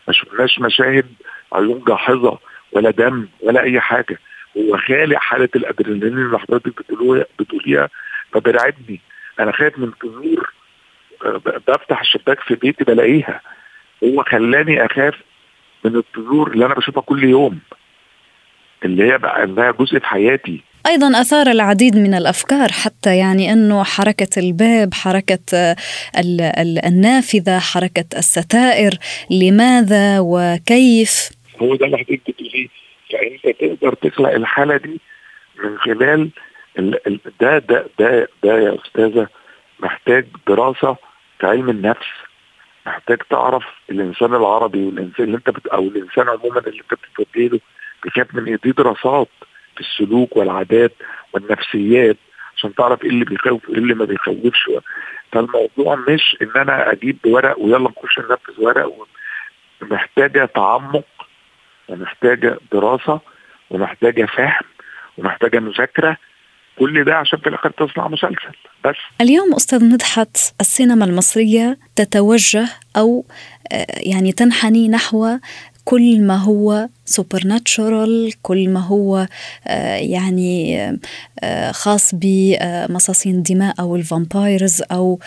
ما 0.07 0.13
شفناش 0.13 0.59
مشاهد 0.59 1.13
عيون 1.53 1.83
جاحظة 1.87 2.39
ولا 2.71 2.91
دم 2.91 3.27
ولا 3.41 3.61
أي 3.61 3.79
حاجة. 3.79 4.19
هو 4.57 4.77
خالق 4.77 5.17
حالة 5.17 5.49
الأدرينالين 5.55 6.17
اللي 6.17 6.39
حضرتك 6.39 6.67
بتقولوها 6.81 7.25
بتقوليها 7.39 7.89
فبيرعبني. 8.33 9.01
أنا 9.39 9.51
خايف 9.51 9.79
من 9.79 9.91
طيور 9.91 10.49
آه، 10.49 10.58
بفتح 11.67 12.01
الشباك 12.01 12.39
في 12.39 12.55
بيتي 12.55 12.83
بلاقيها. 12.83 13.41
هو 14.03 14.23
خلاني 14.23 14.85
أخاف 14.85 15.13
من 15.85 15.95
الطيور 15.95 16.51
اللي 16.51 16.65
أنا 16.65 16.73
بشوفها 16.73 17.01
كل 17.01 17.23
يوم 17.23 17.59
اللي 18.85 19.11
هي 19.13 19.17
بقى 19.17 19.43
إنها 19.43 19.71
جزء 19.71 19.99
في 19.99 20.05
حياتي. 20.05 20.61
أيضا 20.87 21.21
آثار 21.21 21.47
العديد 21.47 21.97
من 21.97 22.13
الأفكار 22.13 22.71
حتى 22.71 23.17
يعني 23.17 23.53
أنه 23.53 23.83
حركة 23.83 24.39
الباب 24.39 24.93
حركة 24.93 25.39
آه، 25.53 25.75
ال- 26.19 26.41
ال- 26.41 26.85
النافذة 26.85 27.59
حركة 27.59 28.05
الستائر 28.17 28.91
لماذا 29.31 30.17
وكيف؟ 30.19 31.29
هو 31.61 31.75
ده 31.75 31.85
اللي 31.85 31.97
حضرتك 31.97 32.21
بتقوليه. 32.29 32.67
فانت 33.11 33.55
تقدر 33.59 33.93
تخلق 33.93 34.29
الحالة 34.29 34.77
دي 34.77 34.99
من 35.63 35.77
خلال 35.77 36.29
ال... 36.79 37.07
ال... 37.07 37.19
ده 37.41 37.57
ده 37.59 37.85
ده 37.99 38.27
ده 38.43 38.57
يا 38.59 38.77
أستاذة 38.85 39.27
محتاج 39.79 40.25
دراسة 40.47 40.95
في 41.39 41.47
علم 41.47 41.69
النفس 41.69 42.07
محتاج 42.85 43.17
تعرف 43.29 43.63
الإنسان 43.89 44.35
العربي 44.35 44.85
والإنسان 44.85 45.25
اللي 45.25 45.37
أنت 45.37 45.49
بت... 45.49 45.67
أو 45.67 45.79
الإنسان 45.87 46.29
عموما 46.29 46.59
اللي 46.59 46.81
أنت 46.81 46.93
بتتوجه 46.93 47.47
له 47.47 47.59
بكتاب 48.05 48.27
من 48.33 48.57
دي 48.63 48.71
دراسات 48.71 49.27
في 49.75 49.81
السلوك 49.81 50.37
والعادات 50.37 50.93
والنفسيات 51.33 52.17
عشان 52.57 52.75
تعرف 52.75 53.03
إيه 53.03 53.09
اللي 53.09 53.25
بيخوف 53.25 53.69
وإيه 53.69 53.77
اللي 53.77 53.93
ما 53.93 54.05
بيخوفش 54.05 54.69
فالموضوع 55.31 55.95
مش 55.95 56.37
إن 56.41 56.51
أنا 56.55 56.91
أجيب 56.91 57.17
ورق 57.25 57.59
ويلا 57.59 57.79
نخش 57.79 58.19
ننفذ 58.19 58.53
ورق. 58.63 59.07
محتاجة 59.81 60.45
تعمق 60.45 61.05
ومحتاجة 61.87 62.57
دراسة 62.71 63.19
ومحتاجة 63.69 64.25
فهم 64.25 64.65
ومحتاجة 65.17 65.59
مذاكرة 65.59 66.17
كل 66.79 67.03
ده 67.03 67.15
عشان 67.15 67.39
في 67.39 67.49
الآخر 67.49 67.71
تصنع 67.71 68.07
مسلسل. 68.07 68.55
بس. 68.85 68.95
اليوم 69.21 69.53
أستاذ 69.55 69.85
مدحت 69.85 70.37
السينما 70.61 71.05
المصرية 71.05 71.77
تتوجه 71.95 72.67
أو 72.97 73.25
آه، 73.71 73.85
يعني 73.97 74.31
تنحني 74.31 74.89
نحو 74.89 75.37
كل 75.85 76.21
ما 76.21 76.35
هو 76.35 76.87
supernatural 77.05 78.33
كل 78.41 78.69
ما 78.69 78.79
هو 78.79 79.27
آه، 79.67 79.95
يعني 79.95 80.79
آه، 81.43 81.71
خاص 81.71 82.15
بمصاصين 82.15 83.35
الدماء 83.35 83.75
أو 83.79 83.95
ال 83.95 84.05
vampires 84.05 84.83
أو 84.91 85.19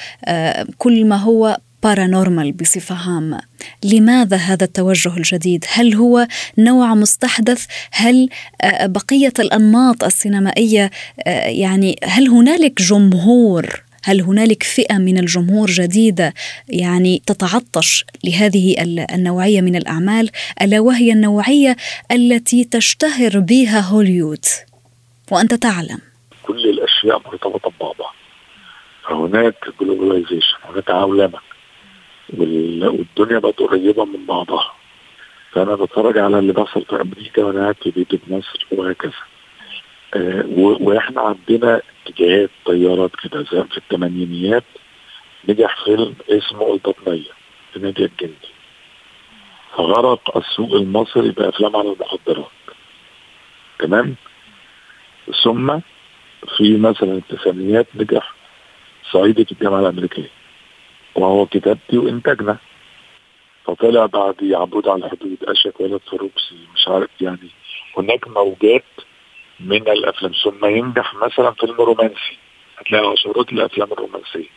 كل 0.78 1.06
ما 1.06 1.16
هو 1.16 1.58
paranormal 1.82 2.52
بصفة 2.52 3.10
عامة. 3.10 3.40
لماذا 3.84 4.36
هذا 4.36 4.64
التوجه 4.64 5.16
الجديد؟ 5.16 5.64
هل 5.68 5.94
هو 5.94 6.26
نوع 6.58 6.94
مستحدث؟ 6.94 7.66
هل 7.92 8.28
آه، 8.62 8.86
بقية 8.86 9.32
الأنماط 9.38 10.04
السينمائية 10.04 10.90
آه، 11.26 11.48
يعني 11.48 11.96
هل 12.04 12.28
هنالك 12.28 12.82
جمهور؟ 12.82 13.82
هل 14.04 14.20
هنالك 14.20 14.62
فئة 14.62 14.98
من 14.98 15.18
الجمهور 15.18 15.70
جديدة 15.70 16.34
يعني 16.68 17.22
تتعطش 17.26 18.04
لهذه 18.24 18.82
النوعية 19.14 19.60
من 19.60 19.76
الأعمال 19.76 20.30
ألا 20.62 20.80
وهي 20.80 21.12
النوعية 21.12 21.76
التي 22.12 22.64
تشتهر 22.64 23.38
بها 23.38 23.80
هوليوود 23.80 24.44
وأنت 25.30 25.54
تعلم. 25.54 25.98
كل 26.42 26.64
الأشياء 26.64 27.22
مرتبطة 27.26 27.70
ببعضها. 27.70 28.12
هناك 29.10 29.54
جلوبلايزيشن 29.80 30.56
هناك 30.64 30.90
عولمة. 30.90 31.38
والدنيا 32.38 33.38
بقت 33.38 33.58
قريبة 33.58 34.04
من 34.04 34.26
بعضها. 34.26 34.72
فأنا 35.52 35.74
بتفرج 35.74 36.18
على 36.18 36.38
اللي 36.38 36.52
بيحصل 36.52 36.84
في 36.84 37.00
أمريكا 37.00 37.44
وأنا 37.44 37.60
قاعد 37.60 37.76
في 37.82 37.90
بيتي 37.90 38.18
في 38.18 38.32
مصر 38.34 38.66
وهكذا. 38.72 39.12
آه 40.14 40.44
وإحنا 40.56 41.20
عندنا 41.20 41.80
اتجاهات 42.06 42.50
طيارات 42.64 43.10
كده 43.16 43.42
زي 43.42 43.64
في 43.64 43.76
الثمانينيات 43.76 44.64
نجح 45.48 45.84
فيلم 45.84 46.14
اسمه 46.28 46.72
البطنية 46.72 47.30
لنادية 47.76 48.04
الجندي. 48.04 48.52
فغرق 49.76 50.36
السوق 50.36 50.72
المصري 50.74 51.30
بأفلام 51.30 51.76
عن 51.76 51.86
المخدرات. 51.86 52.50
تمام؟ 53.78 54.14
ثم 55.44 55.78
في 56.56 56.76
مثلا 56.76 57.12
التسعينيات 57.12 57.86
نجح 57.94 58.34
صعيدي 59.12 59.44
في 59.44 59.52
الجامعة 59.52 59.80
الأمريكية. 59.80 60.30
وهو 61.14 61.46
كتابتي 61.46 61.98
وانتاجنا 61.98 62.56
فطلع 63.64 64.06
بعد 64.06 64.42
يعبود 64.42 64.88
على 64.88 65.04
الحدود 65.04 65.36
اشك 65.44 65.80
ولد 65.80 66.00
فاروقسي 66.10 66.58
مش 66.74 66.88
عارف 66.88 67.10
يعني. 67.20 67.50
هناك 67.98 68.28
موجات 68.28 68.84
من 69.60 69.88
الأفلام. 69.88 70.32
ثم 70.44 70.64
ينجح 70.66 71.14
مثلا 71.14 71.50
فيلم 71.50 71.74
رومانسي. 71.74 72.38
هتلاقي 72.78 73.06
عشرات 73.12 73.52
الافلام 73.52 73.92
الرومانسية. 73.92 74.48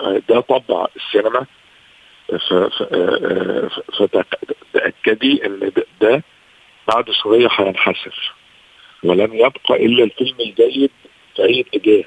آه، 0.00 0.22
ده 0.28 0.40
طبع 0.40 0.86
السينما. 0.96 1.46
فتأكدي 3.98 5.46
إن 5.46 5.72
ده 6.00 6.22
بعد 6.88 7.10
شوية 7.10 7.48
هينحسر. 7.50 8.32
ولن 9.04 9.34
يبقى 9.34 9.86
إلا 9.86 10.04
الفيلم 10.04 10.36
الجيد 10.40 10.90
في 11.36 11.42
أي 11.42 11.60
اتجاه. 11.60 12.04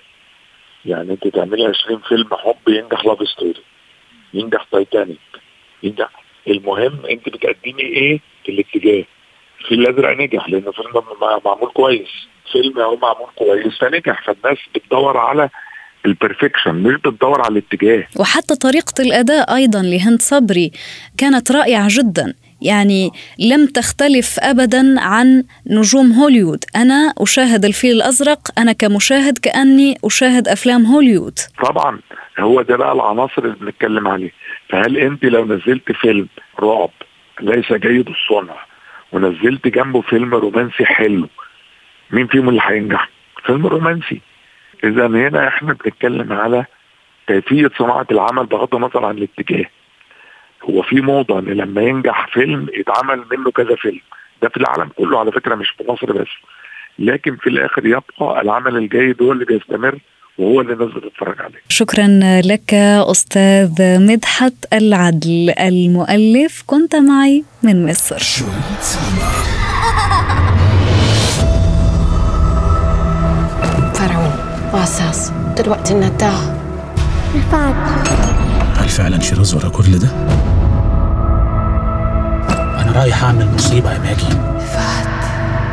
يعني 0.85 1.11
أنت 1.11 1.27
تعملي 1.27 1.65
20 1.65 1.99
فيلم 1.99 2.27
حب 2.35 2.69
ينجح 2.69 3.05
Love 3.05 3.27
Story 3.29 3.61
ينجح 4.33 4.63
تايتانيك 4.71 5.19
ينجح. 5.83 6.09
المهم 6.47 7.05
انت 7.05 7.29
بتقدمي 7.29 7.81
إيه 7.81 8.19
في 8.45 8.51
الاتجاه؟ 8.51 9.03
الفيل 9.61 9.79
الأزرق 9.79 10.17
نجح 10.17 10.49
لأنه 10.49 10.71
فيلم 10.71 11.03
معمول 11.45 11.69
كويس. 11.73 12.09
فيلم 12.51 12.79
هو 12.79 12.97
معمول 12.97 13.27
كويس 13.35 13.77
فنجح. 13.79 14.23
فالناس 14.25 14.57
بتدور 14.75 15.17
على 15.17 15.49
ال 16.05 16.12
perfection 16.12 16.75
مش 16.75 16.95
بتدور 16.95 17.41
على 17.41 17.51
الاتجاه. 17.59 18.07
وحتى 18.19 18.55
طريقة 18.55 18.93
الأداء 18.99 19.55
أيضا 19.55 19.81
لهند 19.81 20.21
صبري 20.21 20.71
كانت 21.17 21.51
رائعة 21.51 21.87
جدا. 21.91 22.33
يعني 22.61 23.11
لم 23.39 23.65
تختلف 23.65 24.39
ابدا 24.39 24.95
عن 25.01 25.43
نجوم 25.67 26.11
هوليوود. 26.11 26.63
أنا 26.75 27.13
أشاهد 27.17 27.65
الفيل 27.65 27.91
الأزرق 27.95 28.39
أنا 28.57 28.71
كمشاهد 28.71 29.37
كأني 29.37 29.97
أشاهد 30.05 30.47
أفلام 30.47 30.85
هوليوود. 30.85 31.39
طبعا 31.63 31.99
هو 32.39 32.61
ده 32.61 32.77
بقى 32.77 32.91
العناصر 32.91 33.43
اللي 33.43 33.55
بنتكلم 33.61 34.07
عليه. 34.07 34.31
فهل 34.69 34.97
أنت 34.97 35.23
لو 35.23 35.45
نزلت 35.45 35.91
فيلم 35.91 36.27
رعب 36.59 36.89
ليس 37.41 37.73
جيد 37.73 38.09
الصنع 38.09 38.55
ونزلت 39.11 39.67
جنبه 39.67 40.01
فيلم 40.01 40.33
رومانسي 40.33 40.85
حلو 40.85 41.27
مين 42.11 42.27
فيهم 42.27 42.49
اللي 42.49 42.61
هينجح؟ 42.63 43.09
فيلم 43.45 43.67
رومانسي. 43.67 44.21
اذا 44.83 45.07
هنا 45.07 45.47
إحنا 45.47 45.73
بنتكلم 45.73 46.33
على 46.33 46.65
كيفية 47.27 47.71
صناعة 47.77 48.07
العمل 48.11 48.45
بغض 48.45 48.75
النظر 48.75 49.05
عن 49.05 49.17
الاتجاه. 49.17 49.65
هو 50.63 50.81
في 50.81 51.01
موضة 51.01 51.39
إن 51.39 51.45
لما 51.45 51.81
ينجح 51.81 52.27
فيلم 52.33 52.67
يتعمل 52.79 53.23
منه 53.31 53.51
كذا 53.51 53.75
فيلم. 53.75 53.99
ده 54.41 54.49
في 54.49 54.57
العالم 54.57 54.89
كله 54.97 55.19
على 55.19 55.31
فكرة 55.31 55.55
مش 55.55 55.69
في 55.69 55.83
مصر 55.91 56.13
بس. 56.13 56.27
لكن 56.99 57.35
في 57.35 57.49
الآخر 57.49 57.85
يبقى 57.85 58.41
العمل 58.41 58.77
الجيد 58.77 59.21
هو 59.21 59.31
اللي 59.31 59.45
بيستمر 59.45 59.99
وهو 60.37 60.61
اللي 60.61 60.73
الناس 60.73 60.89
بتتفرج 60.89 61.41
عليه. 61.41 61.61
شكرا 61.69 62.07
لك 62.45 62.73
أستاذ 63.11 63.71
مدحت 63.81 64.53
العدل 64.73 65.53
المؤلف. 65.59 66.63
كنت 66.67 66.95
معي 66.95 67.43
من 67.63 67.85
مصر. 67.85 68.43
فرعون 73.93 74.31
وأساس 74.73 75.31
دلوقتي 75.57 75.93
النداه 75.93 76.57
رفعت 77.35 78.07
هل 78.77 78.89
فعلا 78.89 79.19
شيراز 79.19 79.53
ورا 79.53 79.69
كل 79.69 79.99
ده؟ 79.99 80.07
أنا 82.81 82.91
رايح 82.95 83.23
اعمل 83.23 83.47
مصيبة 83.55 83.93
يا 83.93 83.99
ماجي 83.99 84.37
فهد 84.73 85.07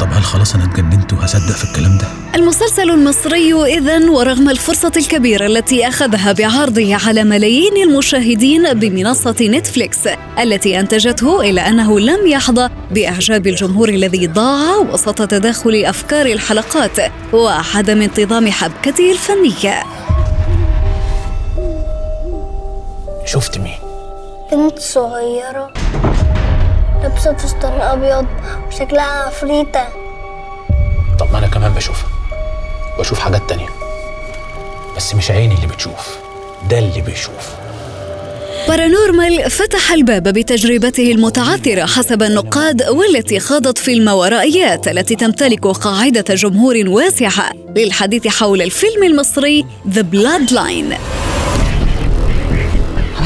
طب 0.01 0.13
هل 0.13 0.23
خلاص 0.23 0.55
أنا 0.55 0.65
اتجننت 0.65 1.13
وهصدق 1.13 1.55
في 1.57 1.65
الكلام 1.65 1.99
ده؟ 1.99 2.07
المسلسل 2.35 2.91
المصري 2.91 3.55
إذا 3.55 4.11
ورغم 4.11 4.51
الفرصة 4.51 4.93
الكبيرة 4.97 5.47
التي 5.47 5.89
أخذها 5.89 6.33
بعرضه 6.33 6.95
على 7.07 7.25
ملايين 7.25 7.77
المشاهدين 7.89 8.73
بمنصة 8.75 9.37
نتفليكس 9.41 9.99
التي 10.39 10.81
أنتجته 10.81 11.51
إلا 11.51 11.69
أنه 11.69 12.01
لم 12.01 12.27
يحظى 12.27 12.69
بإعجاب 12.91 13.47
الجمهور 13.47 13.89
الذي 13.89 14.27
ضاع 14.27 14.77
وسط 14.77 15.23
تداخل 15.23 15.83
أفكار 15.87 16.27
الحلقات 16.27 17.13
وعدم 17.33 18.03
انتظام 18.03 18.51
حبكته 18.51 19.13
الفنية 19.13 19.83
شفت 23.27 23.59
مين؟ 23.59 23.79
بنت 24.53 24.79
صغيرة 24.79 25.71
لابسة 27.03 27.33
فستان 27.35 27.81
أبيض 27.81 28.27
وشكلها 28.69 29.05
عفريتة 29.27 29.85
طب 31.19 31.33
ما 31.33 31.39
أنا 31.39 31.47
كمان 31.47 31.73
بشوفها. 31.73 32.09
بشوف 32.99 33.19
حاجات 33.19 33.43
تانية. 33.49 33.69
بس 34.97 35.15
مش 35.15 35.31
عيني 35.31 35.55
اللي 35.55 35.67
بتشوف 35.67 36.17
ده 36.71 36.79
اللي 36.79 37.01
بيشوف. 37.01 37.55
بارانورمال 38.69 39.51
فتح 39.51 39.93
الباب 39.93 40.23
بتجربته 40.23 41.11
المتعثرة 41.13 41.87
حسب 41.87 42.23
النقاد 42.23 42.83
والتي 42.83 43.41
خاضت 43.41 43.79
في 43.79 43.93
الماورائيات 43.93 44.89
التي 44.89 45.15
تمتلك 45.17 45.67
قاعدة 45.67 46.35
جمهور 46.35 46.75
واسعة 46.87 47.51
للحديث 47.77 48.27
حول 48.29 48.63
الفيلم 48.63 49.03
المصري 49.05 49.67
The 49.95 50.03
Bloodline. 50.15 50.95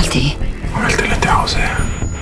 عملت 0.09 0.17
إيه؟ 0.17 0.37
عملت 0.75 1.01
اللي 1.01 1.15
انت 1.15 1.27
عاوزاه. 1.27 1.77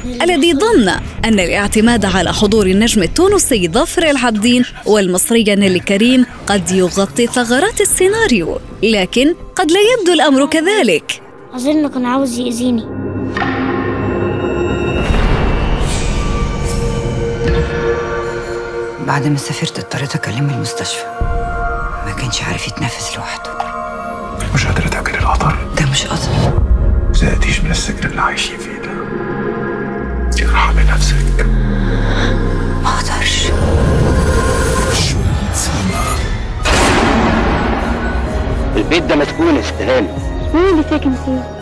الذي 0.04 0.54
ظن 0.54 0.88
أن 1.24 1.40
الاعتماد 1.40 2.04
على 2.04 2.32
حضور 2.32 2.66
النجم 2.66 3.02
التونسي 3.02 3.68
ظفر 3.68 4.10
العابدين 4.10 4.64
والمصري 4.86 5.44
نيلي 5.44 5.80
كريم 5.80 6.26
قد 6.46 6.70
يغطي 6.70 7.26
ثغرات 7.26 7.80
السيناريو 7.80 8.60
لكن 8.82 9.34
قد 9.56 9.70
لا 9.70 9.80
يبدو 9.98 10.12
الأمر 10.12 10.46
كذلك. 10.46 11.22
أظن 11.54 11.88
كان 11.88 12.06
عاوز 12.06 12.38
يأذيني. 12.38 12.84
بعد 19.06 19.26
ما 19.26 19.36
سافرت 19.36 19.78
اضطريت 19.78 20.14
أكلمه 20.14 20.54
المستشفى. 20.54 21.04
ما 22.06 22.14
كانش 22.20 22.42
عارف 22.42 22.68
يتنفس 22.68 23.16
لوحده. 23.16 23.50
مش 24.54 24.66
قادرة 24.66 24.88
تاكل 24.88 25.14
القطر 25.14 25.56
ده 25.78 25.86
مش 25.90 26.06
قدر 26.06 26.65
زهقتيش 27.16 27.60
من 27.60 27.70
السجن 27.70 28.08
اللي 28.08 28.20
عايشين 28.20 28.58
فيه 28.58 28.78
ده. 28.78 28.96
ارحمي 30.50 30.82
نفسك 30.82 31.46
ما 32.82 32.90
أقدرش. 32.90 33.46
البيت 38.76 39.02
ده 39.02 39.16
مسكون 39.16 39.56
استهانة. 39.56 40.18
مين 40.54 40.64
اللي 40.64 40.84
ساكن 40.90 41.12
فيه؟ 41.24 41.56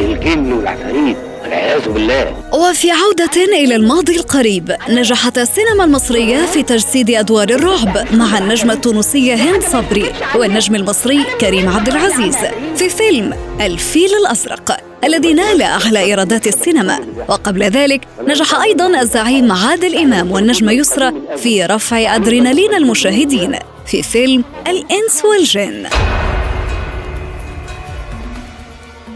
الجن 0.00 0.52
والعفاريت 0.52 1.16
والعياذ 1.42 1.88
بالله. 1.88 2.34
وفي 2.52 2.90
عودة 2.90 3.42
إلى 3.64 3.76
الماضي 3.76 4.16
القريب 4.16 4.76
نجحت 4.88 5.38
السينما 5.38 5.84
المصرية 5.84 6.46
في 6.46 6.62
تجسيد 6.62 7.10
أدوار 7.10 7.48
الرعب 7.48 8.14
مع 8.14 8.38
النجمة 8.38 8.72
التونسية 8.72 9.34
هند 9.34 9.62
صبري 9.62 10.12
والنجم 10.34 10.74
المصري 10.74 11.24
كريم 11.40 11.68
عبد 11.68 11.88
العزيز 11.88 12.36
في 12.76 12.88
فيلم 12.88 13.34
الفيل 13.60 14.10
الأزرق. 14.22 14.80
الذي 15.06 15.34
نال 15.34 15.62
أعلى 15.62 15.98
إيرادات 15.98 16.46
السينما. 16.46 16.98
وقبل 17.28 17.62
ذلك 17.62 18.00
نجح 18.20 18.60
أيضا 18.60 19.00
الزعيم 19.00 19.52
عادل 19.52 19.98
إمام 19.98 20.32
والنجمة 20.32 20.72
يسرى 20.72 21.12
في 21.36 21.64
رفع 21.64 22.14
أدرينالين 22.14 22.74
المشاهدين 22.74 23.58
في 23.86 24.02
فيلم 24.02 24.44
الإنس 24.66 25.24
والجن. 25.24 25.86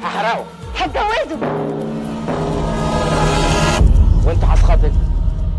هحرقه 0.03 0.45
هتجوزه 0.77 1.39
وانت 4.27 4.45
هتخاطب 4.45 4.93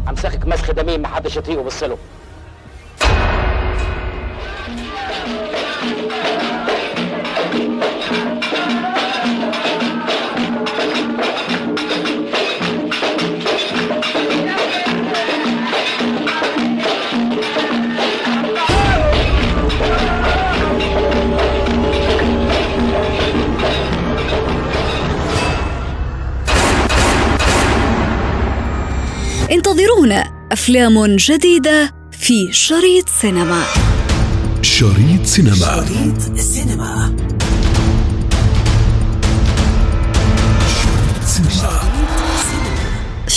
أمسكك 0.10 0.46
مسخ 0.48 0.72
دمين 0.72 1.02
محدش 1.02 1.38
يطيق 1.38 1.60
وبص 1.60 1.84
انتظرونا 29.52 30.48
أفلام 30.52 31.16
جديدة 31.16 31.94
في 32.12 32.54
شريط 32.54 33.10
سينما. 33.10 33.64
شريط 34.62 35.26
سينما. 35.26 35.56
شريط 35.56 36.38
سينما. 36.38 36.38
سينما 36.38 37.41